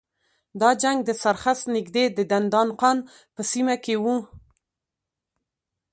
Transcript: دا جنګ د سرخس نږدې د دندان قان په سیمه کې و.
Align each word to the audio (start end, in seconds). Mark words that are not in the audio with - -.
دا 0.61 0.69
جنګ 0.81 0.97
د 1.05 1.09
سرخس 1.21 1.59
نږدې 1.75 2.05
د 2.17 2.19
دندان 2.31 2.69
قان 2.79 2.97
په 3.35 3.41
سیمه 3.51 3.75
کې 3.83 3.95
و. 4.03 4.05